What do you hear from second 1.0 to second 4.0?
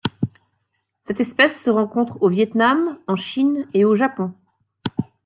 Cette espèce se rencontre au Viêt Nam, en Chine et au